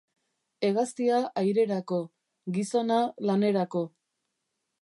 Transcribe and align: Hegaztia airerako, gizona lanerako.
Hegaztia 0.69 1.19
airerako, 1.43 2.01
gizona 2.57 3.01
lanerako. 3.31 3.85